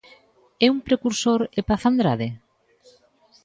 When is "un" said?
0.75-0.79